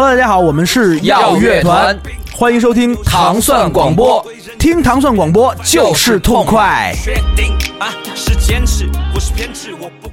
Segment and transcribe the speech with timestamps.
[0.00, 1.98] Hello，大家好，我们是耀乐团，
[2.32, 4.24] 欢迎收听糖蒜广播，
[4.56, 6.94] 听糖蒜广播就是痛快。
[7.02, 10.08] 确定啊，是坚持，不是偏执，我不。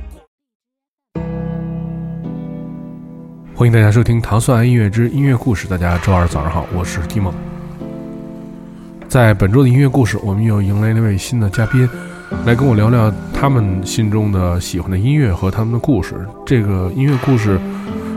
[3.55, 5.67] 欢迎大家收听《糖蒜音乐之音乐故事》。
[5.70, 7.31] 大家周二早上好，我是 Timo。
[9.07, 11.88] 在本周的音乐故事，我们又迎来了一位新的嘉宾，
[12.43, 16.25] 来跟我聊聊他们心中的喜欢的音乐和他们的故事。
[16.44, 17.59] 这个音乐故事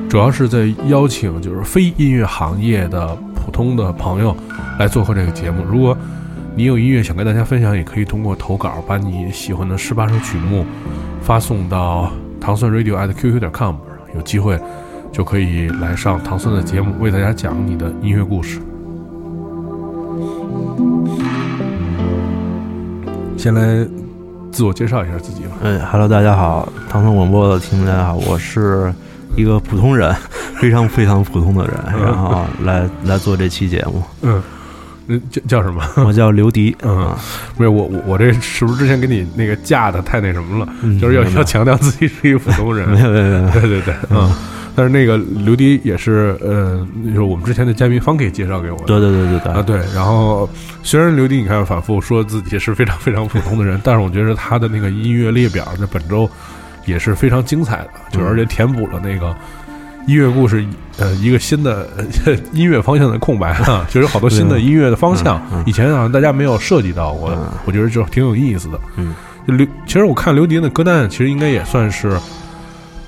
[0.08, 4.34] 主要是在邀请就是非音乐行业的普通的朋友
[4.78, 5.62] 来做客这个节目。
[5.64, 5.96] 如果
[6.54, 10.64] 你有音乐想跟大家分享，也可以通过投稿把你喜欢的十八首曲目
[11.20, 13.76] 发送到糖蒜 radio at qq 点 com，
[14.14, 14.58] 有机会。
[15.10, 18.60] 就可以来上唐僧的节目，为大家讲你的音乐故事。
[23.38, 23.88] 先来
[24.52, 25.52] 自我介绍一下自己吧。
[25.62, 28.92] 嗯哈喽，大家好，唐僧广播的听众大家好，我是
[29.36, 30.14] 一个普通人，
[30.60, 34.02] 非常非常普通的人，然后来来做这期节目。
[34.22, 34.42] 嗯，
[35.30, 35.82] 叫叫什么？
[36.04, 36.76] 我叫刘迪。
[36.82, 37.14] 嗯，
[37.56, 40.72] 不是我我我这是不是之前给你那个架的太那什么了？
[41.00, 42.88] 就是要要强调自己是一个普通人。
[42.88, 44.32] 没有没有没有， 对对对，嗯。
[44.76, 48.84] 但是那个刘迪也是，呃，就是我们之前的嘉宾方给介绍给我的。
[48.84, 49.76] 对对对对对啊对。
[49.92, 50.48] 然后
[50.84, 56.30] 虽然刘迪你看反复说自己是非常非常普通的人，但是我觉得他的那个音乐列表在本周
[56.88, 59.36] 也是非常精彩的，就而且填补了那个
[60.06, 60.64] 音乐故事
[60.98, 61.88] 呃一个新的
[62.52, 67.30] 音乐方向的空白啊， 就有好多新的音乐的方向，以前好像大家没有涉及到过，
[67.66, 68.80] 我觉得就挺有意思的。
[68.96, 69.14] 嗯，
[69.46, 72.18] 刘其实我看刘迪的歌单，其实应该也算是。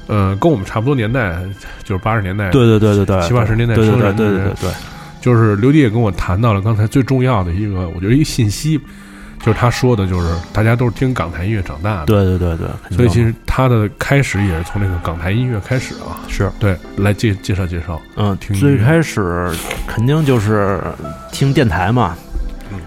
[0.06, 1.38] 呃，跟我们差不多年代，
[1.84, 4.70] 就是八十年代，对对对对对，七八十年代生人，对对对对，
[5.20, 8.76] 就是刘迪也跟我谈到了刚才最重要的一个，我觉得一个信息，
[9.40, 16.50] 就是他说的，就是大家都是听港台音乐长大的，对对对对，所以其实他的开始也是从那个港台音乐开始啊，是。
[16.58, 19.50] 对，来介介绍介绍，嗯，听最开始
[19.86, 20.80] 肯定就是
[21.32, 22.14] 听电台嘛，
[22.70, 22.78] 嗯，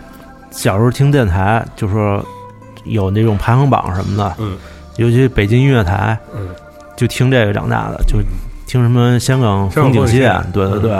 [0.51, 2.23] 小时候听电台，就说
[2.85, 4.57] 有那种排行榜什么的，嗯，
[4.97, 6.49] 尤其北京音乐台，嗯。
[6.95, 8.19] 就听这个长大的，就
[8.67, 10.91] 听什么香港风景线，对对对。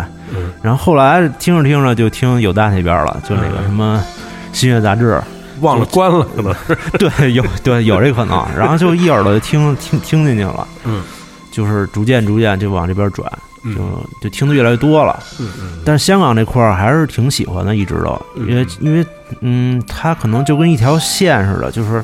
[0.63, 4.03] 然后后来听着听着就听有大那边了，就那个什么
[4.51, 5.21] 新月杂志，
[5.61, 6.77] 忘了关了可能是。
[6.97, 8.45] 对，有对有这可能。
[8.57, 11.03] 然后就一耳朵就听听听进去了，嗯，
[11.51, 13.31] 就是逐渐逐渐就往这边转，
[13.75, 15.21] 就就听的越来越多了。
[15.39, 15.79] 嗯嗯。
[15.85, 19.05] 但是香港这块儿还是挺喜欢的，一直都，因为因为
[19.41, 22.03] 嗯，它可能就跟一条线似的，就是。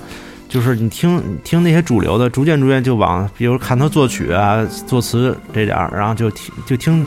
[0.50, 7.06] 就是你听听那些主流的，逐渐逐渐就往，比如看他作曲啊、作词这点儿，然后就听就听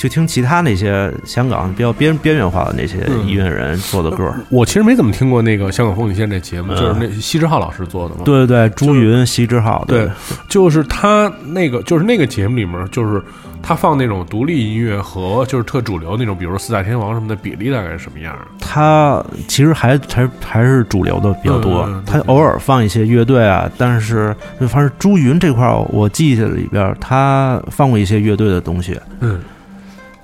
[0.00, 4.34] 就听其他那些香港比较边边缘化的那些音乐人做的歌。
[4.48, 8.22] 我其实没怎么听过那个《香港风景线》这节目，就是那西之浩老师做的嘛。
[8.24, 10.08] 对对对，朱云、西之浩，对，
[10.48, 13.22] 就是他那个就是那个节目里面就是。
[13.62, 18.34] 他放那种独立音乐和就是特主流那种，比如四大天王什么的比例大概是什么样？
[18.58, 21.86] 他其实还还还是主流的比较多。
[22.06, 29.38] 他偶尔放一些乐队啊，但是反正朱云这块儿，我记下里边他放过一些乐队的东西，嗯，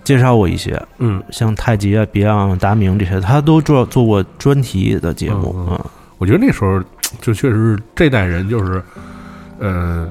[0.07, 5.53] 介绍过一些，嗯，像太极啊、Beyond、达明这些，他都做做过专题的节目。
[5.69, 5.81] 嗯，
[6.19, 6.81] 我觉得那时候
[7.21, 8.81] 就确实是这代人就是，
[9.59, 10.09] 嗯。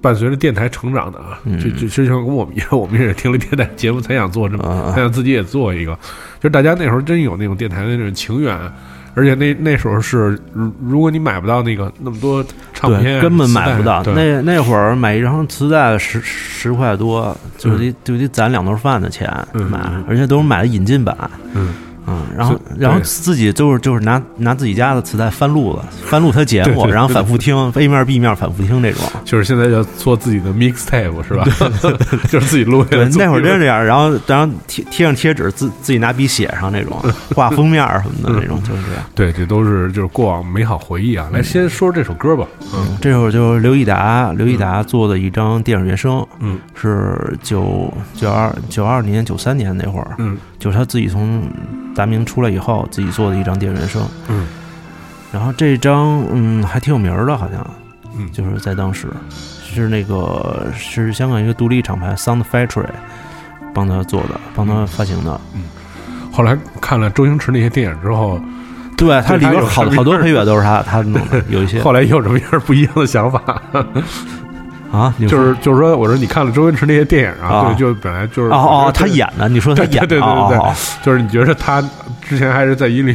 [0.00, 5.92] 伴随着电台成长的啊，就就就像跟我们一样， 我们也是听了电台节目才想做这么，才想自己也做一个。
[6.38, 8.56] 就是大家那时候真有那种电台的那种情缘，
[9.14, 10.38] 而且那那时候是，
[10.80, 14.02] 如果你买不到那个那么多唱片，根本买不到。
[14.04, 19.28] 那那会儿买一张磁带十十块多，就得就得攒两顿饭的钱
[19.70, 21.16] 买，而且都是买的引进版。
[21.54, 21.74] 嗯。
[22.08, 31.44] 嗯，然后然后自己就是就是拿拿自己家的磁带翻录了，翻录他节目，然后反复听 A 面 B 面反复听这种，就是现在要做自己的 mixtape 是吧？
[32.30, 32.84] 就是自己录。
[32.84, 36.96] 对，那会儿真是这样，然后然后贴贴上贴纸，自自己拿笔写上那种，
[37.34, 39.04] 画封面什么的那种，就是这样。
[39.14, 41.28] 对，这都是就是过往美好回忆啊。
[41.32, 42.46] 来，先说说这首歌吧。
[42.74, 46.26] 嗯，这首就是刘益达刘益达做的一张电影原声。
[46.40, 50.10] 嗯，是九九二九二年九三年那会儿。
[50.18, 51.42] 嗯，就是他自己从。
[51.94, 54.46] 达明出来以后，自己做的一张电影原声，嗯，
[55.32, 57.66] 然后这张嗯还挺有名的，好像，
[58.16, 59.08] 嗯，就是在当时
[59.64, 62.86] 是那个是香港一个独立厂牌 Sound Factory
[63.74, 65.64] 帮他做的，帮他发行的，嗯，
[66.30, 68.40] 后来看了周星驰那些电影之后，
[68.96, 73.60] 对他里边好好多配乐都是他他弄的，有一些 后来有什么样不一样的想法？
[74.90, 80.74] 啊，你就是就是说，我说你看了周星驰那些电影啊，啊对，就本来就是哦哦，他演的，你说他演的，对对对对哦哦哦
[81.04, 81.82] 就是你觉得他
[82.22, 83.14] 之前还是在音里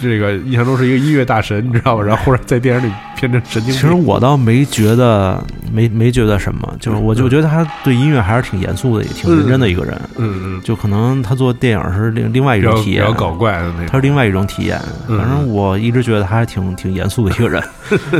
[0.00, 2.02] 这个印象中是一个音乐大神，你知道吧？
[2.02, 2.92] 然后忽然在电影里
[3.26, 3.92] 变成神经其实。
[3.92, 5.42] 我倒没觉得，
[5.72, 10.00] 没没觉得什么，就是我就觉得他对音乐还是挺严肃的，也挺认真的一个人。
[10.16, 13.86] 嗯嗯，就可能他做电影是另另外一种体验比较，搞怪的那种。
[13.86, 14.80] 他是另外一种体验。
[15.08, 17.62] 嗯反正我一直觉得他还挺挺严肃的一个人。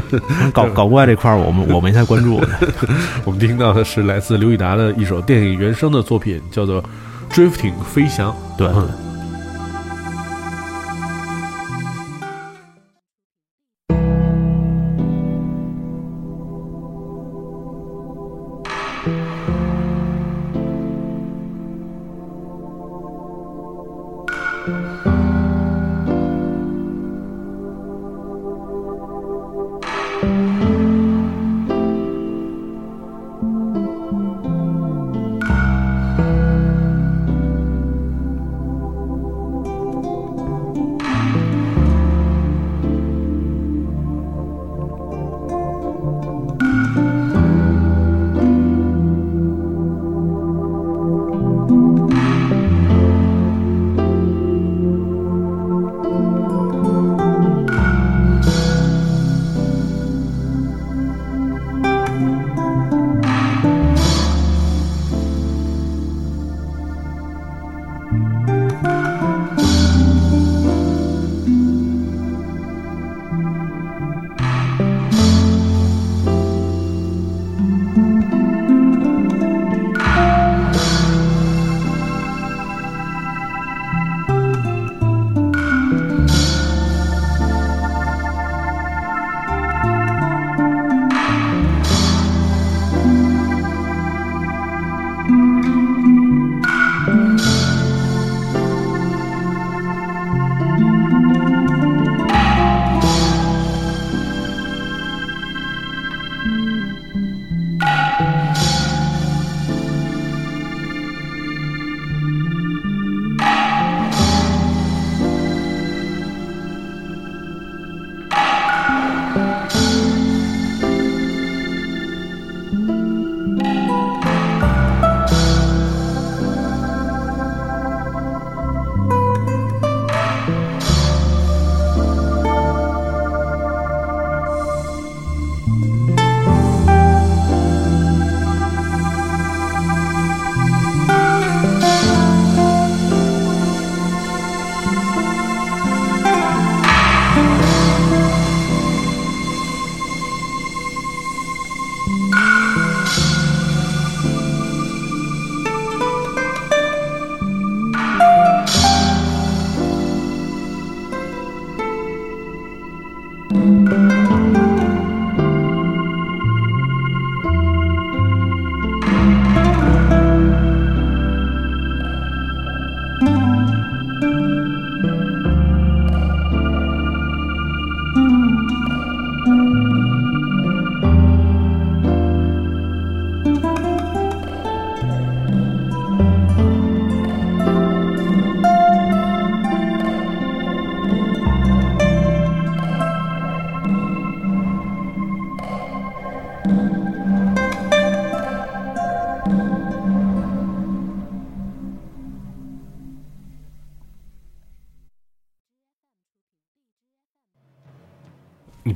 [0.53, 2.41] 搞搞怪这块儿，我们我没太关注。
[3.25, 6.83] 我们听到的是来自刘以达的一首电影原声的作品，叫做
[7.33, 8.31] 《Drifting 飞翔》。
[8.57, 8.89] 对，嗯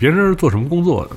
[0.03, 1.11] 平时是做什么工作的？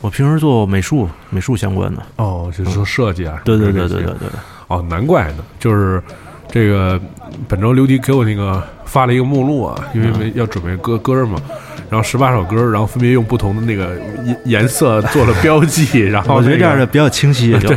[0.00, 2.02] 我平时做美术美术相关的。
[2.16, 3.42] 哦，就是说设计啊。
[3.44, 4.30] 对对对对对对对。
[4.68, 6.02] 哦，难怪呢，就是
[6.50, 6.98] 这个
[7.46, 11.38] 本周刘迪给我那个发了一个目录啊，因为没要准备歌歌嘛，
[11.90, 17.76] 然后十八首歌，然后分别用不同的那个颜颜色做了标记， 然后、那个、我觉得这样的比较清晰， 对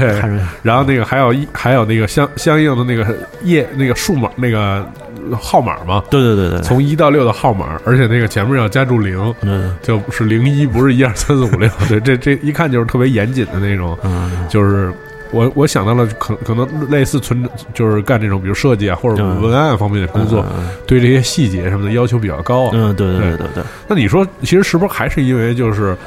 [0.63, 4.89] 然后那个还有一还有那个相相应的那个页那个数码那个
[5.31, 11.69] 号码嘛，对对对对，从一到六的号码，而且那个前面要加注零，嗯就是零一，不是一二三四五六。
[11.87, 14.91] 对，这这一看就是特别严谨的那种，嗯就是
[15.31, 22.71] 我我想到了可可能类似存就是干这种比如设计啊或者嗯文案方面的工作，嗯对这些细节什么的要求比较高啊。
[22.73, 23.37] 嗯，对对对对。
[23.37, 25.97] 对对，那你说，其实是不是还是因为就是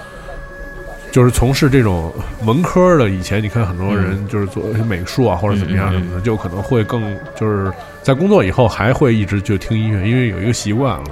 [1.11, 2.13] 就是从事这种
[2.45, 3.09] 文科的？
[3.09, 7.73] 以前你看很多人就是做美术啊，或者怎么样什么的，就可能会更就是
[8.03, 11.05] 在工作以后还会一直就听音乐，因为有一个习惯了。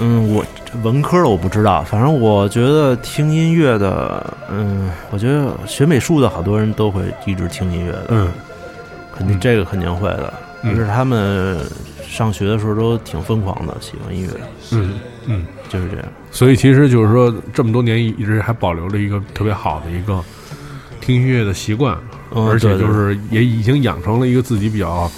[0.00, 0.44] 嗯，我
[0.82, 8.28] 文科的我不知道，反正我觉得听音乐的，嗯，我觉得学美术的好多人都会一直听音乐的，嗯。
[9.16, 10.32] 肯定这个肯定会的，
[10.62, 10.72] 嗯。
[10.72, 11.58] 就是他们
[12.06, 14.30] 上学的时候都挺疯狂的，喜欢音乐，
[14.70, 16.04] 嗯嗯，就是这样。
[16.30, 20.22] 所以其实就是说，这么多年一直还保留着一个特别好的一个
[21.00, 21.96] 听音乐的习惯，
[22.34, 25.10] 嗯而且就是也已经养成了一个自己比较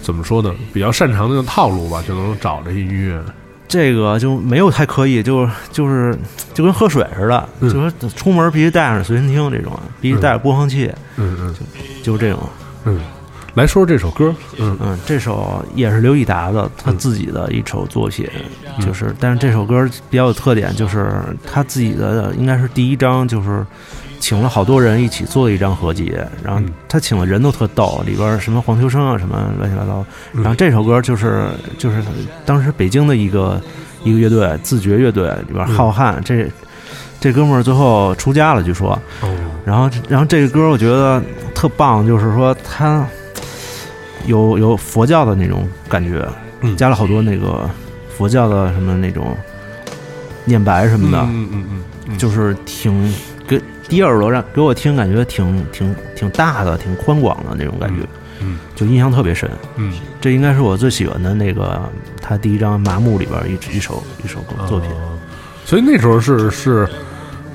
[0.00, 3.20] 怎么说呢，比较擅长的套路吧，就能找这些音乐。
[3.66, 6.16] 这个就没有太刻意，就就是
[6.52, 11.54] 就跟喝水似的，嗯就说出门必须带上随身听这种，必须带着播放器，嗯嗯
[12.02, 12.38] 就就这种。
[12.84, 13.00] 嗯，
[13.54, 14.76] 来说说这首歌，嗯。
[14.80, 18.28] 嗯，这首也是刘以达的他自己的一首作品，
[18.78, 18.84] 嗯。
[18.84, 21.10] 就是但是这首歌比较有特点，就是
[21.46, 23.64] 他自己的应该是第一张，就是
[24.20, 26.72] 请了好多人一起做的一张合集，然后嗯。
[26.88, 30.42] 他请的人都特逗，里边什么黄秋生啊什么乱七八糟，嗯。
[30.42, 31.46] 然后这首歌就是
[31.78, 32.02] 就是
[32.44, 33.60] 当时北京的一个
[34.02, 35.74] 一个乐队自觉乐队里边嗯。
[35.74, 36.48] 浩瀚这。
[37.20, 38.90] 这哥们儿最后出家了，据说。
[39.22, 39.34] 哦，
[39.64, 41.22] 然后，然后这个歌我觉得
[41.54, 43.02] 特棒，就是说它
[44.26, 46.26] 有有佛教的那种感觉，
[46.60, 47.68] 嗯加了好多那个
[48.16, 49.36] 佛教的什么那种
[50.44, 53.14] 念白什么的，嗯嗯嗯嗯，就是挺
[53.46, 58.06] 给第一耳朵让给我听，感觉挺挺挺大的，挺宽广的那种感觉，
[58.40, 59.50] 嗯就印象特别深。
[59.76, 61.80] 嗯这应该是我最喜欢的那个
[62.20, 64.90] 他第一张《麻木》里边一一首一首歌作品。
[64.90, 65.18] 哦
[65.66, 66.86] 所以那时候是是，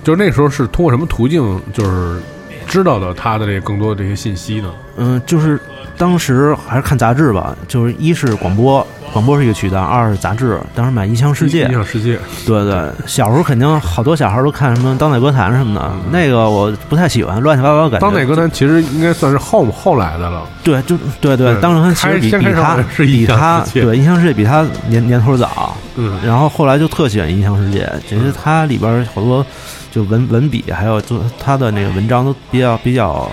[0.03, 2.19] 就是那时候是通过什么途径，就是
[2.65, 4.73] 知道的他的这个更多的这些信息呢？
[4.97, 5.59] 嗯，就是
[5.99, 11.69] 当时还是看杂志吧，就是一是广播，广播是一个渠道；二是杂志，当时买《音像世界印》。
[11.73, 18.07] 象世界，对对，小时候肯定好多小孩都看什么当代歌坛什么的，那个我不太喜欢，乱七八糟感觉。
[18.07, 20.43] 当代歌坛其实应该算是后后来的了。
[20.63, 29.45] 对，就对对，当时其实比比他比他对《音像世界》比他年年头早，嗯然后后来就特喜欢《音像世界》，其实它里边好多
[29.91, 33.29] 就文文笔，还有就他的那个文章都比较比较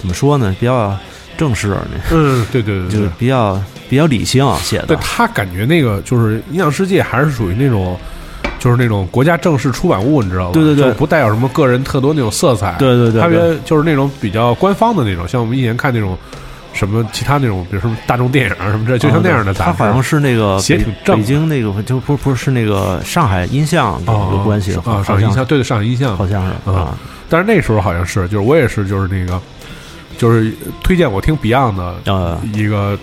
[0.00, 0.96] 怎么说呢，比较
[1.36, 3.10] 正式，那嗯，对对对就是。
[3.18, 4.86] 比较比较理性写的。
[4.86, 7.96] 对他感觉那个就是《音像世界》还是属于那种，
[8.58, 10.52] 就是那种国家正式出版物，你知道吧？
[10.52, 12.74] 对对对就不带有什么个人特多那种色彩。
[12.78, 16.18] 对对对特对别就是那种比较官方的那种，像我们以前看那种
[16.72, 19.72] 什么其他那种，比如什么大众电影啊什么这，就像那样的杂志。
[19.72, 29.40] 他好像是那个北写挺正北京那个就不不是那个上海音像有关系，啊，上海音像，对对，上海音像好像是啊啊，但是那时候好像是，就是我也是，就是那个，
[30.18, 32.98] 就是推荐我听 Beyond 的呃一个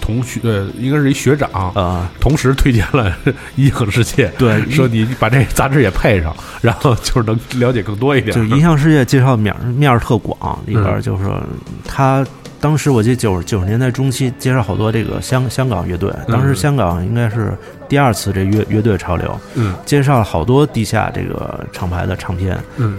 [0.00, 3.10] 同学，呃，应该是一学长，呃，同时推荐了
[3.56, 8.34] 《音响世界》，对说你把这杂志也配上， 然后就是能了解更多一点。
[8.34, 11.40] 就音像世界介绍面儿面儿特广，里边儿就是说
[11.86, 12.26] 他
[12.60, 17.56] 当时我记得九九十年代中期介绍好多这个香香港乐队，当时嗯香港应该是
[17.88, 19.74] 第二次这乐乐队潮流，嗯。
[19.86, 22.58] 介绍了好多地下这个厂牌的唱片。
[22.76, 22.98] 嗯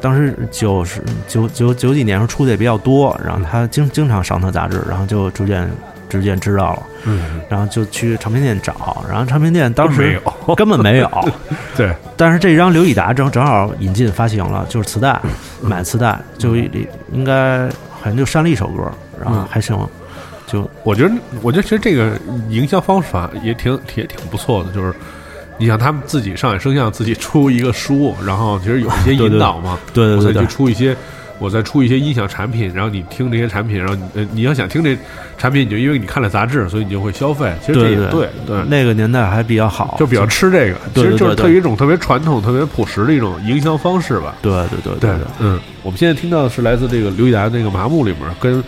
[0.00, 5.68] 当时九十九九九几年时候出的也比较多，然后他经经常上他杂志，然后就逐渐
[6.08, 11.10] 逐渐知道了，嗯，然后就去唱片店找，然后唱片店当没时有，根本没有，
[11.76, 15.20] 对，但是这张刘以达正正好引进发行了，就是磁带，
[15.60, 19.76] 买磁带就应该好像就删了一首歌，然后嗯还行，
[20.46, 22.12] 就我觉得，我觉得其实这个
[22.48, 24.94] 营销方法也挺也挺不错的，就是
[25.58, 30.32] 你想他们自己上海声像自己出一个书，然后其实有一些引导嘛， 我再对对对。
[30.34, 30.96] 对去出一些，
[31.38, 34.96] 我再出一些音响产品，然后你听这些产品，然后你呃你要想听这
[35.38, 38.62] 产品，你就因为你看了杂志，所以你就会消费，其实这也对对对。
[38.68, 44.34] 那个年代还比较好，就比较吃这个，其实就是特一种特别传统、特别朴实的一种营销方式吧。
[44.42, 48.62] 对对对对对，嗯，我们现在听到的是来自这个刘以达那个《麻木》里面，跟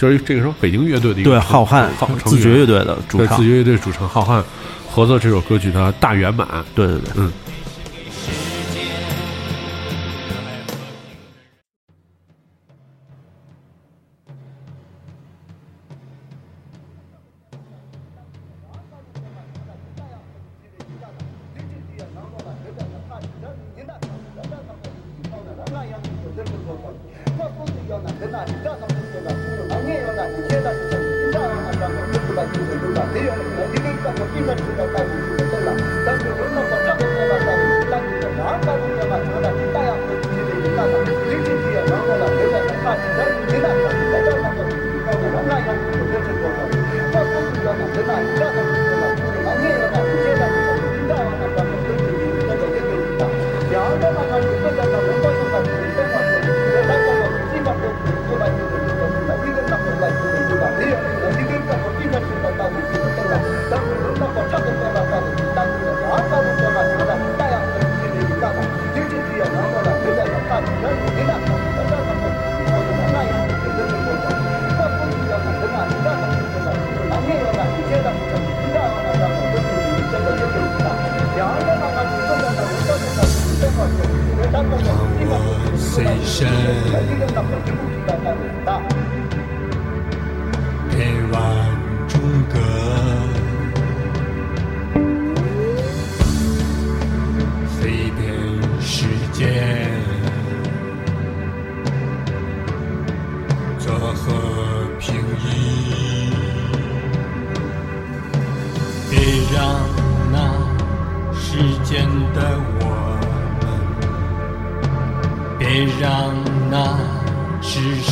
[0.00, 4.42] 就是这个时候北京乐队的一个对成浩瀚成自觉乐队的主唱对自，觉乐队主唱浩瀚
[4.88, 6.46] 合作这首歌曲的《大圆满》。
[6.74, 7.30] 对对对，嗯。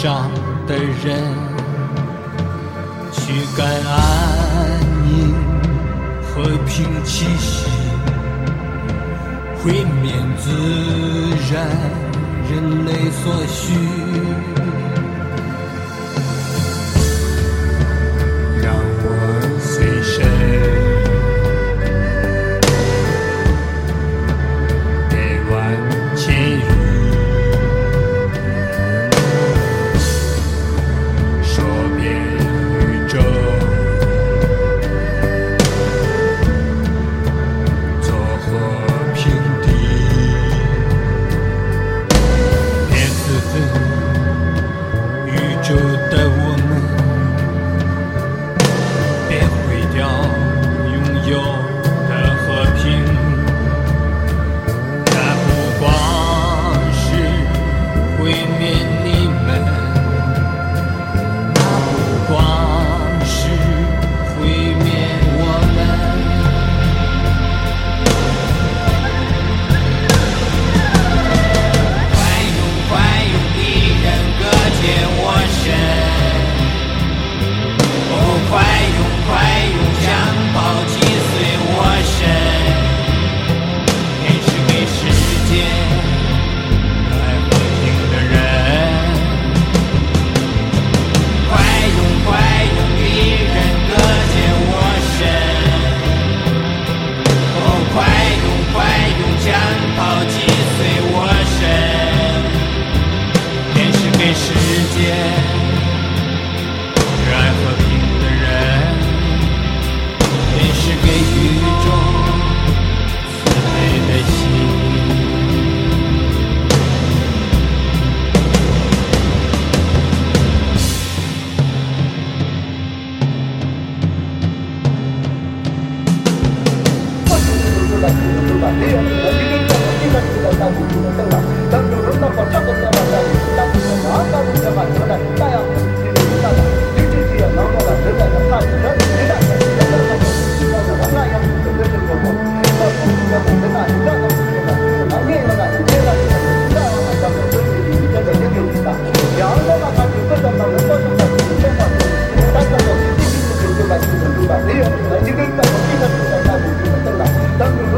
[0.00, 0.30] 上
[0.64, 1.34] 的人，
[3.10, 5.34] 驱赶安宁
[6.22, 7.68] 和平气息，
[9.60, 10.52] 毁灭自
[11.52, 11.66] 然
[12.48, 13.74] 人类所需。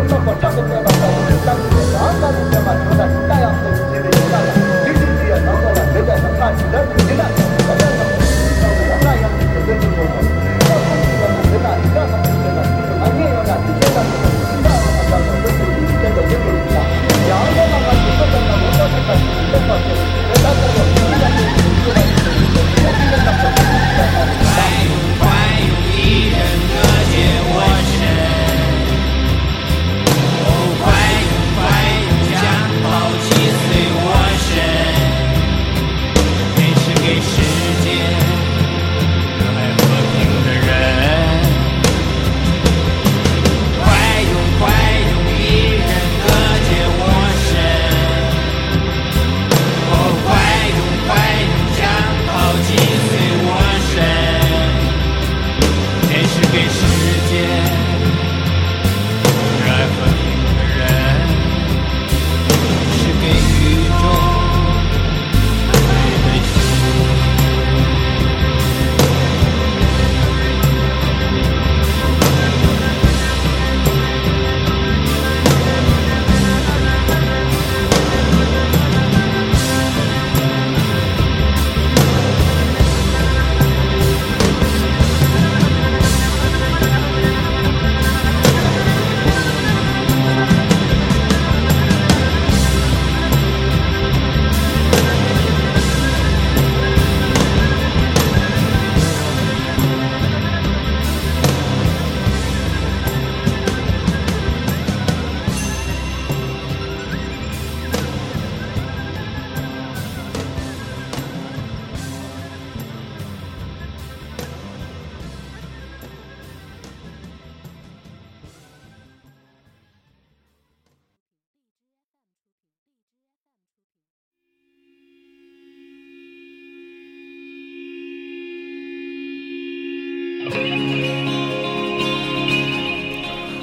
[0.01, 0.90] Nunca cortamos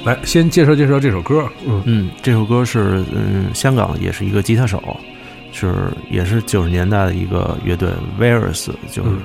[0.08, 1.46] 来先介绍介绍这首歌。
[1.66, 1.82] 嗯。
[1.84, 4.82] 嗯，这首歌是嗯，香港也是一个吉他手，
[5.52, 5.74] 是
[6.10, 9.20] 也是九十年代的一个乐队 Virus，就是嗯。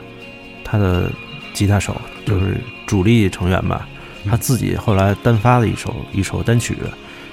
[0.64, 1.10] 他的
[1.54, 3.88] 吉他手，就是主力成员吧。
[4.26, 6.76] 他自己后来单发的一首一首单曲，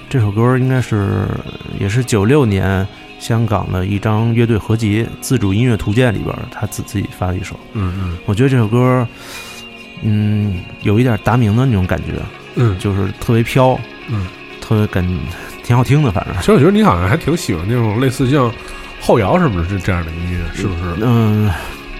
[0.09, 1.25] 这首歌应该是
[1.79, 2.85] 也是九六年
[3.17, 7.57] 香港的一张乐队合集《自主音乐图鉴》里边他自自己发的一首。
[7.73, 8.17] 嗯嗯。
[8.25, 9.07] 我觉得这首歌，
[10.03, 12.21] 嗯，有一点达明的那种感觉，
[12.55, 14.25] 嗯，就是特别飘，嗯，
[14.59, 15.05] 特别感
[15.63, 16.35] 挺好听的，反正。
[16.39, 18.51] 其实我觉得你好像还挺喜欢那种类似像
[18.99, 20.95] 后摇什么的这样的音乐，是不是？
[21.01, 21.49] 嗯，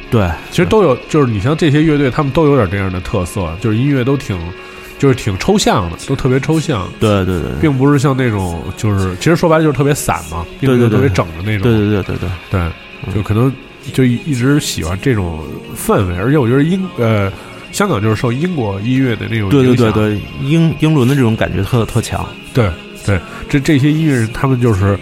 [0.09, 4.37] 对，其实都有，就是你像这些乐队，他们都有点这样的特色，就是音乐都挺，
[4.99, 12.59] 就是挺抽象的，都特别抽象，对对对，并不是像那种就是其实说白了就是特别散嘛，并不是特别整的那种，对对对对对，
[13.05, 13.51] 对，就可能
[13.93, 15.43] 就一一直喜欢这种
[15.75, 17.31] 氛围，而且我觉得英呃
[17.71, 22.69] 香港就是受英国音乐的那种对对对对，英英伦的这种感觉特特强，对
[23.05, 24.97] 对，这这些音乐人他们就是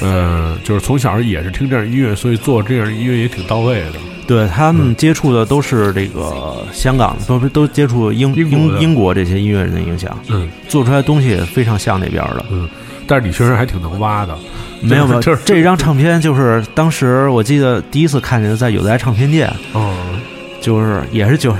[0.00, 3.94] 呃就是从小也是听这样音乐，所以做这样音乐也挺到位的。
[4.26, 4.96] 对他们嗯。
[4.96, 10.48] 接触的都是这个香港，都是都接触英英英英国这些音乐人的影响，嗯。
[10.68, 12.44] 做出来的东西也非常像那边的。
[12.50, 12.68] 嗯，
[13.06, 14.36] 但是你确实还挺能挖的。
[14.82, 19.96] 没有没有，就是这张唱片就是当时我记得第一次看见在有台唱片店，哦，
[20.68, 21.56] 就是也是九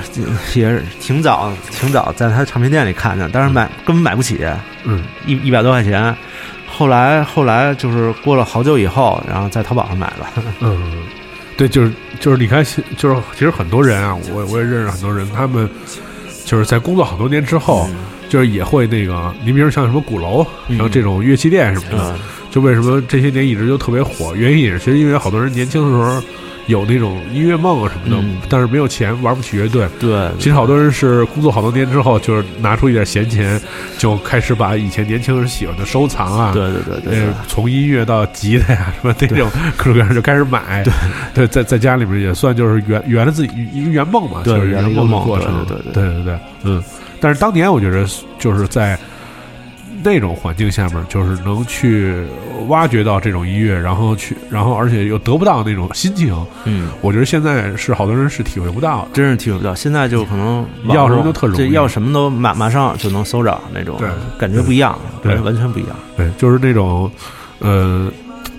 [0.53, 4.45] 也是挺早挺早在他唱片店里看见，但是买根本买不起，
[4.83, 6.15] 嗯一一百多块钱。
[6.67, 10.27] 后来后来就是过了好久以后，然后在淘宝上买了。
[10.61, 10.79] 嗯，
[11.57, 12.63] 对，就是就是你看，
[12.97, 15.67] 就是其实很多人啊，我我也认识很多人，他们
[16.45, 17.89] 就是在工作好多年之后，
[18.29, 22.19] 就是也会那个，你比如像什么鼓楼，嗯然后这种乐器店什么的，嗯
[22.51, 26.23] 就为什么这些年一直就特别火，原因也是其实因为好多人年轻的时候
[26.69, 28.37] 有那种音乐梦啊什么的，嗯。
[28.47, 29.87] 但是没有钱玩不起乐队。
[29.99, 33.59] 对，其实好多人是工作好多年之后，就是拿出一点闲钱，
[33.97, 40.93] 就开始把以前年轻人喜欢的收藏啊，对对对对呃， 从音乐到吉他呀什么那种各种各样就开始买，对。
[41.33, 45.93] 对，在在家里面也算就是圆圆了自己一个圆梦嘛，就是圆了梦过程，对对对。
[45.93, 46.83] 对对对，嗯。
[47.19, 48.05] 但是当年我觉得
[48.37, 48.97] 就是在
[50.01, 52.23] 那种环境下面，就是能去
[52.67, 59.09] 挖掘到这种音乐，然后去，然后而且又得不到那种心情，嗯，我觉得现在是好多人是体会不到的。
[59.13, 59.73] 真是体会不到。
[59.73, 65.95] 现在就可能要什么络都特容易这要什么都马马上就能搜着那种，对感觉不一样，对完完全不一样。
[66.17, 67.09] 对，就是那种
[67.59, 68.11] 呃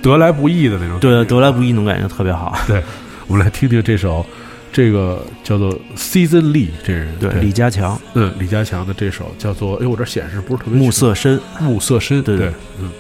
[0.03, 0.99] 得来不易的那种。
[0.99, 2.57] 对，得来不易那种感觉特别好。
[2.67, 2.83] 对，
[3.27, 4.25] 我们来听听这首，
[4.73, 12.91] 这个叫做 Season Lee 这人，对，李家强，嗯李家强的这首叫做，哎，我这显示不是特别暮色深，暮色深，对对对，嗯。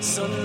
[0.00, 0.37] 信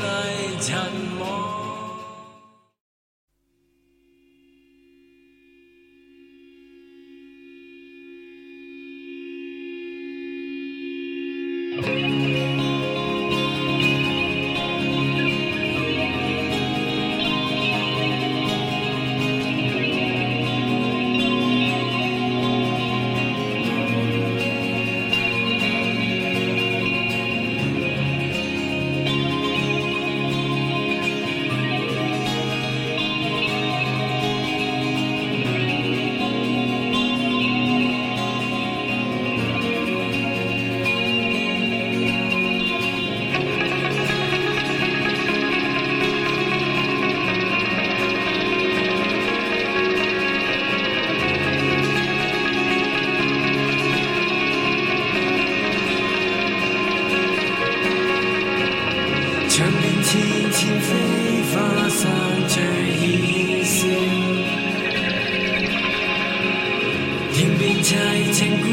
[68.64, 68.68] 孤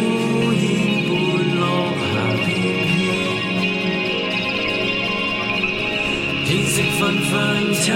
[0.53, 0.63] 煙
[1.07, 1.11] 半
[1.61, 1.63] 落
[2.01, 2.03] 霞
[2.45, 2.49] 翩
[2.91, 2.99] 翩，
[6.47, 7.33] 天色紛紛，
[7.85, 7.87] 秋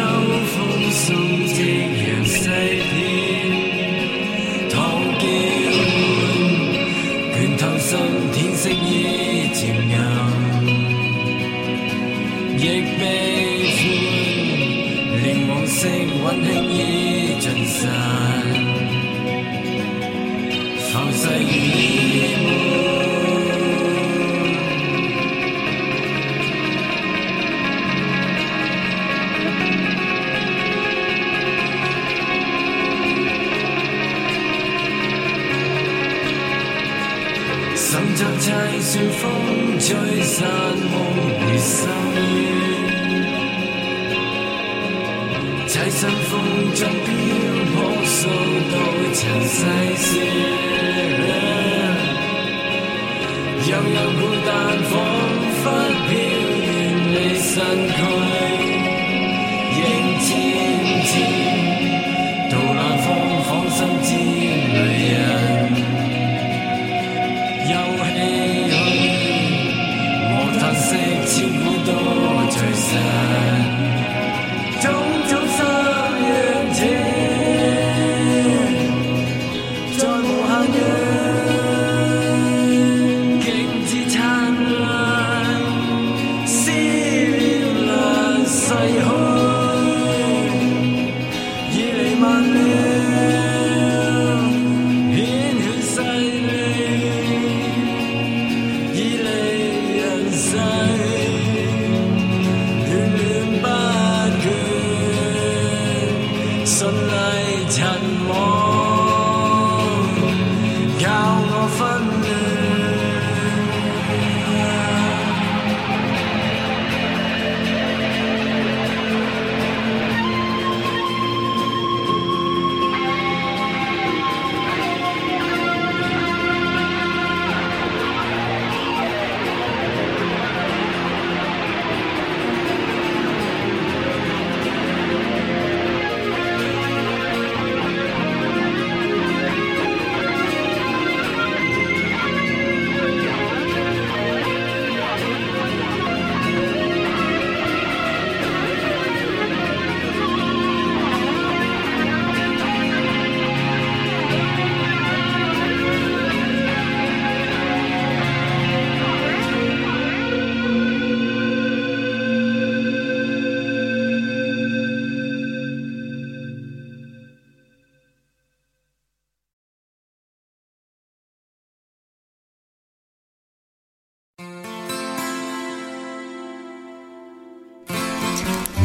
[0.53, 0.55] 风
[0.93, 1.05] 送
[1.49, 1.57] 夕
[2.01, 2.37] 陽西
[2.91, 2.95] 邊，
[4.71, 4.75] 堂
[5.19, 5.25] 叫
[5.85, 5.93] 喚，
[7.33, 7.91] 倦透心，
[8.33, 8.83] 天色已
[9.53, 9.63] 渐
[9.97, 9.99] 暗。
[12.57, 12.61] 亦
[12.99, 13.03] 悲
[13.77, 13.83] 歡，
[15.23, 15.79] 連往昔
[16.23, 16.73] 温馨已
[17.41, 17.83] 尽散，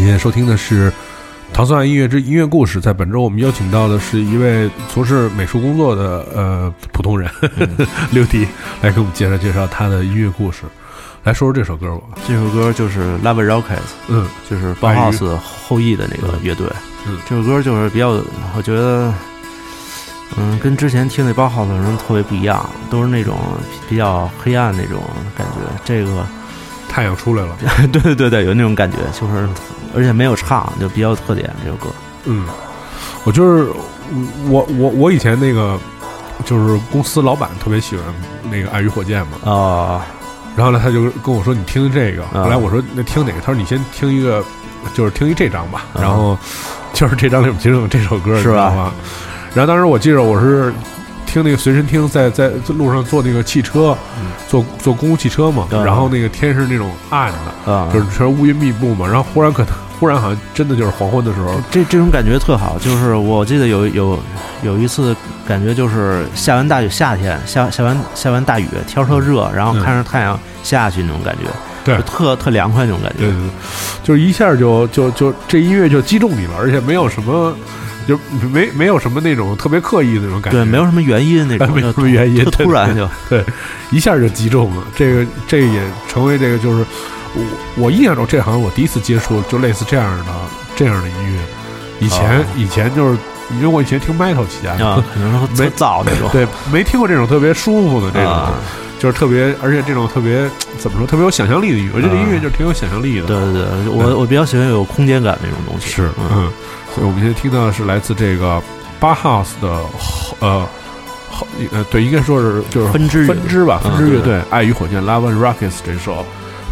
[0.10, 0.90] 现在收听的是
[1.54, 2.80] 《唐宋音乐之音乐故事》。
[2.82, 7.30] 在本周，我们邀请到的是一位从事美术工作的呃普通人
[8.10, 8.48] 刘迪，
[8.82, 10.64] 来给我们介绍介绍他的音乐故事。
[11.24, 12.18] 来说说这首歌吧。
[12.28, 16.66] 这首歌就是 Love Rockets，嗯就是包 House 后裔的那个乐队。
[17.06, 18.10] 嗯这首歌就是比较，
[18.58, 19.14] 我觉得，
[20.40, 23.38] 嗯，跟之前听那包 House 的人特别不一样，都是那种
[23.88, 25.04] 比较黑暗那种
[25.38, 25.60] 感觉。
[25.86, 26.26] 这个，
[26.90, 27.56] 太阳出来了。
[27.94, 29.48] 对对对对，有那种感觉，就是
[29.96, 31.50] 而且没有唱，就比较有特点。
[31.64, 31.90] 这首歌，
[32.26, 32.46] 嗯，
[33.24, 33.70] 我就是
[34.50, 35.78] 我我我以前那个
[36.46, 38.06] 就是公司老板特别喜欢
[38.50, 40.02] 那个爱与火箭嘛，哦，
[40.56, 43.40] 然后呢他就跟我说你听听这个，啊后来我说那听哪个？
[43.42, 44.44] 他说你先听一个，
[44.94, 46.38] 就是听一这张吧，啊然后
[46.94, 48.92] 就是这张里面其中有这首歌，是吧？
[49.54, 50.74] 然后当时我记着我是
[51.30, 53.96] 听那个随身听，在在路上坐那个汽车，
[54.48, 57.32] 坐坐公共汽车嘛，啊然后那个天是那种暗
[57.66, 64.20] 的，啊，就是全是乌云密布嘛，然后忽然可能 忽然好像真的就是黄昏的时候，这这种感觉特好，就是我记得有有
[64.64, 65.16] 有一次
[65.48, 71.50] 感觉就是下完大雨，夏天下下完下完大雨，天儿特热，然后嗯看着太阳下去那种感觉，
[71.84, 71.96] 对。
[71.98, 73.20] 就特特凉快那种感觉。
[73.20, 73.50] 对对对，
[74.04, 77.54] 就是一下就就就这音乐就击中你了，而且没有什么，
[78.08, 78.20] 就
[78.52, 83.44] 没没有什么那种特别刻意的那种感觉，对，没有什么原因那种， 没有什么原因突然就对，
[83.92, 84.84] 一下就击中了。
[84.96, 86.86] 这个这个也成为这个就是
[87.34, 87.44] 我
[87.76, 90.26] 我印象中，这好像我第一次接触就类似这样的
[90.76, 91.40] 这样的音乐。
[92.00, 93.18] 以前、哦以前就是
[93.52, 96.30] 因为我以前听 metal 起家的，啊，可能特没早那种。
[96.32, 98.54] 对，没听过这种特别舒服的这种，啊
[99.00, 101.92] 就是特别而且这种特别怎么说特别有想象力的音乐。
[101.96, 103.26] 我觉得音乐啊就是挺有想象力的。
[103.26, 105.88] 对对对，我我比较喜欢有空间感那种东西。
[105.90, 106.52] 是，嗯，嗯，
[106.94, 108.62] 所以我们现在听到的是来自这个
[109.00, 110.68] 巴 house 的后呃
[111.32, 116.26] 后呃对，应该说是就是分支分支吧，嗯分支乐队爱与火箭 Love and Rockets 这首，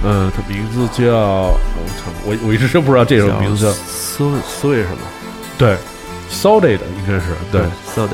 [0.03, 1.57] 嗯，它名字叫我
[1.97, 4.97] 操，我我一直真不知道这首名字叫思思维什么？
[5.57, 5.77] 对
[6.29, 7.61] Solid 应该是对。
[7.95, 8.05] ，so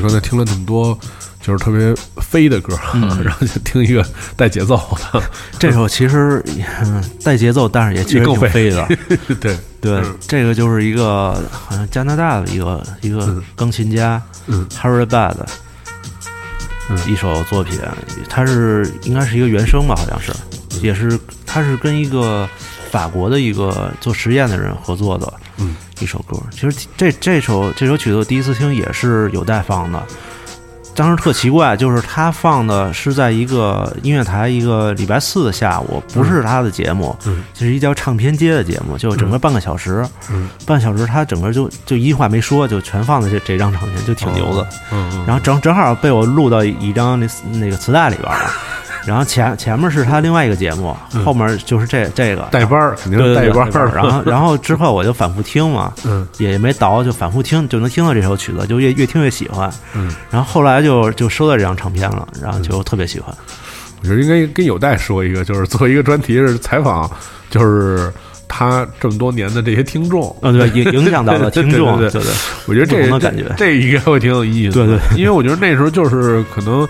[0.00, 0.98] 刚才听了那么多，
[1.42, 2.78] 就是特别飞的歌，
[3.24, 4.04] 然后就听一个
[4.36, 4.76] 带节奏
[5.12, 5.22] 的，
[5.58, 6.42] 这首其实
[6.82, 8.70] 嗯带节奏，但是也其实更挺飞。
[8.70, 8.86] 的。
[9.40, 10.16] 对，对，嗯。
[10.26, 13.42] 这个就是一个好像加拿大的一个一个嗯。
[13.56, 15.36] 钢琴家，嗯，Harry Bad，
[16.88, 16.98] 嗯。
[17.06, 17.78] 一首作品，
[18.28, 20.32] 它是应该是一个原声吧，好像是，
[20.72, 20.82] 嗯。
[20.82, 22.48] 也是它是跟一个
[22.90, 26.36] 法国的一个做实验的人合作的，嗯，一首歌。
[26.50, 30.02] 其实这这首这首曲子我第一次听也是有待放的。
[30.92, 44.66] 当时特奇怪，就是他放的是在一个音乐台一个礼拜四的下午，不是他的节目，嗯就是一叫唱片街的节目，就整个半个小时，嗯半小时他整个就就一句话没说，就全放在这这张唱片，就挺牛的。
[44.92, 48.50] 嗯嗯，然后正正好被我录到一张那那个磁带里边了，
[49.06, 50.94] 然后前前面是他另外一个节目，
[51.24, 59.72] 后面就是这这个带班儿肯定是带班儿，然后然后之后我就反复听嘛，嗯也没倒，就反复听，就能听到这首曲子，就越越听越喜欢。
[59.94, 63.34] 嗯，然后后来就就收到这张唱片了，然后就特别喜欢。
[64.02, 67.10] 我觉得应该跟有代说一个，就是做一个专题是采访，
[67.50, 68.12] 就是
[68.48, 72.22] 他这么多年的这些听众，嗯，对，影影响到了听众，对对
[72.66, 74.86] 我觉得这感觉这应该会挺有意思的。
[74.86, 76.88] 对对因为我觉得那时候就是可能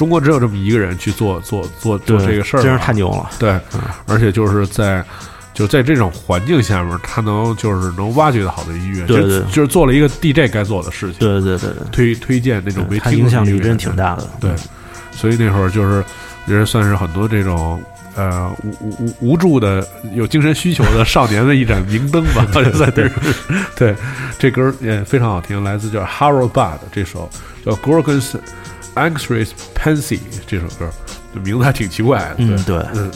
[0.00, 2.90] 中国只有这么一个人去做做做做这个事儿，真是太。
[2.94, 3.28] 牛了。
[3.38, 3.60] 对，
[4.06, 5.04] 而且就是在
[5.52, 14.26] 就在这种环境下面，他能就是能挖掘到好的音乐，就对对就是做了一个 DJ 该做的事情，对对对对推推荐那种没对，他影响力真挺大的。
[14.40, 14.50] 对，
[15.12, 16.02] 所以那会儿就是
[16.46, 17.78] 也是算是很多这种
[18.16, 23.10] 呃无无无无助的有精神需求的少年的一盏明灯吧， 就在这儿。
[23.76, 23.94] 对，
[24.38, 27.28] 这歌儿也非常好听，来自叫 Harold Bud 这首
[27.66, 28.32] 叫 Gorgon's
[29.00, 30.90] Anxious Pansy 这首歌，
[31.42, 32.34] 名字还挺奇怪的。
[32.38, 33.10] 嗯，对，嗯。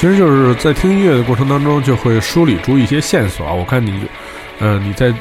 [0.00, 3.52] 其实就是在听音乐的过程当中，就会梳理出一些线索啊。
[3.52, 4.00] 我看你，
[4.58, 5.12] 呃，你在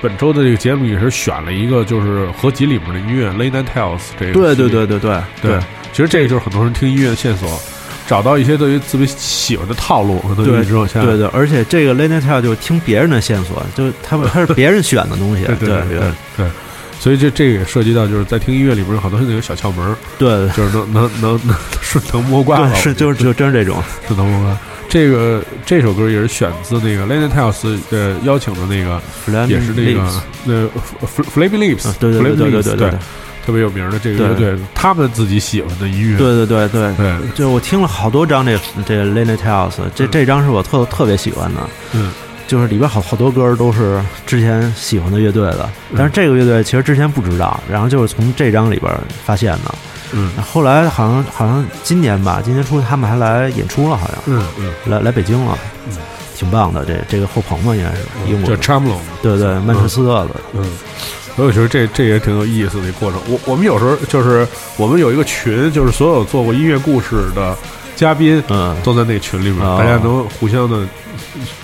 [0.00, 4.32] 本周的这个节目也是选了一个就是合集里面的音乐《Late Night Tales》这个。
[4.34, 5.58] 对对对对对对，
[5.92, 7.60] 其实这个就是很多人听音乐的线索，
[8.06, 10.64] 找到一些对于自己喜欢的套路，可能对。
[11.04, 16.46] 对对，而且这个 Late Night Tale 就是听别人的线索，就他们他是别人选的东西，对对对对对。
[16.98, 23.82] 所以这这个也涉及到，就是在听音乐里边有好多那个小窍门儿，对，就是能能能能顺藤摸 瓜对，是就是就真是这种。
[24.06, 24.58] 顺藤摸瓜。
[24.90, 28.98] 这个这首歌也是选自那个 Lenny Tales 呃邀请的那个
[29.46, 30.64] 也是那个那
[31.06, 32.90] Fl- Flaming Lips，啊对对对对对对
[33.44, 36.94] 特别有名的这个乐队，他们自己喜欢的音乐，对对对对。
[36.96, 41.60] 对，就我听了好多张这这个 Night Tales，这这张是我特特别喜欢的，
[41.92, 42.10] 嗯，
[42.48, 48.92] 就是里边好好多歌都是之前喜欢的乐队的，嗯但是这个乐队其实之前不知道，然后就是从这张里边
[49.24, 49.74] 发现的。
[50.12, 55.56] 嗯后来好像好像今年吧，今年初他们还来演出了，好像嗯嗯，来来北京了，
[55.90, 55.96] 嗯
[56.34, 56.82] 挺棒的。
[56.86, 60.64] 这这个后朋嘛应该是英国叫的，Chamlon，对对，曼彻斯特的，嗯，
[61.36, 63.20] 所以我觉得这这也挺有意思的一个过程。
[63.28, 67.54] 我我们有时候就是我们有一个群，就是所有做过音乐故事的
[67.98, 70.86] 嘉宾嗯，都在那个群里面，哦大家能互相的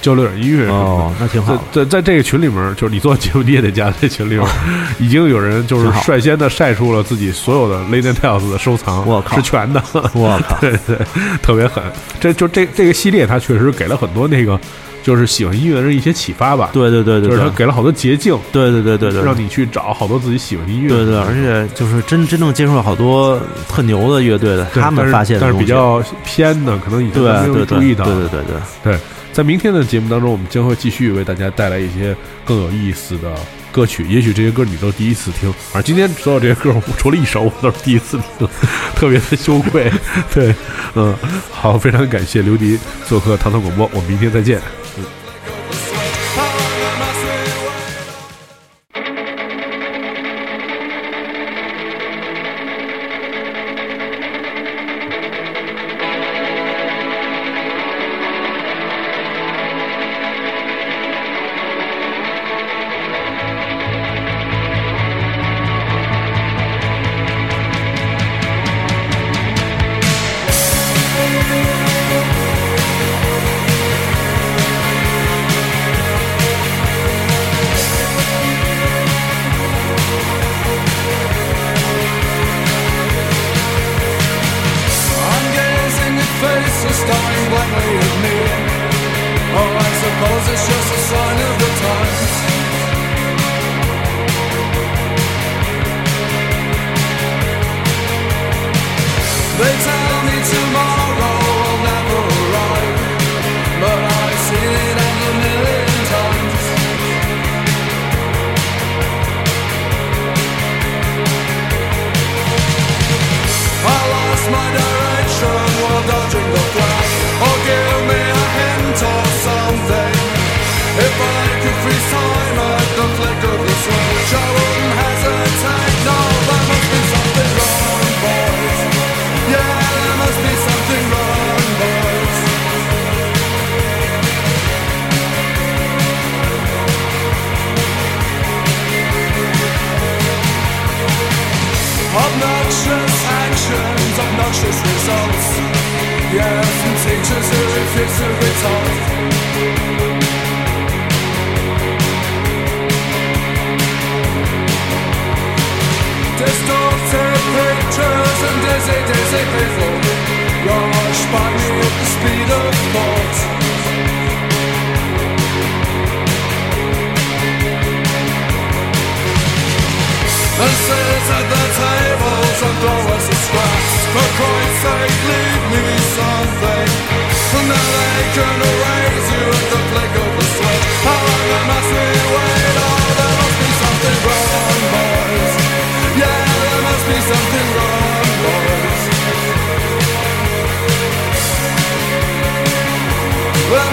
[0.03, 0.85] 交流点音乐什么的。
[0.85, 1.85] 哦，那挺好在。
[1.85, 4.45] 在在这个群里面，就是你做节目你也得加这群里面，
[4.99, 9.81] 已经有人就是率先的晒出了自己所有的 Lady Tales 的收藏，我靠是全的，
[10.13, 10.99] 我靠， 对对，
[11.41, 11.81] 特别狠。
[12.19, 14.59] 这就这这个系列，它确实给了很多那个
[15.05, 16.71] 就是喜欢音乐的人一些启发吧。
[16.73, 20.89] 对对对对对就是他，给了好多捷径，对对对对对，让你去找好多自己喜欢的音乐。
[20.89, 23.39] 对对，而且就是真真正接触了好多
[23.69, 28.05] 特牛的乐队的，他们发现的东西比较偏的，可能以前对没有注意到。
[28.07, 28.99] 对对对对，对，
[29.31, 33.35] 在明天的节目当中，我们将会继续为大家带来一些更有意思的
[33.71, 34.07] 歌曲。
[34.09, 38.49] 也许这些歌你都第一次听，而今天所有这些歌我，除了一首，我都是第一次听，
[38.97, 39.93] 特别的羞愧。
[40.33, 40.55] 对，
[40.97, 41.15] 嗯，
[41.51, 44.61] 好，非常感谢刘迪做客唐唐广播，我们明天再见。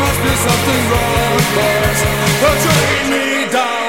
[0.02, 2.02] must be something wrong with us.
[2.42, 3.81] Don't you leave me down?